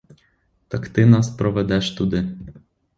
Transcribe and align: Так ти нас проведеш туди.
Так 0.67 0.87
ти 0.89 1.05
нас 1.05 1.29
проведеш 1.29 1.91
туди. 1.91 2.29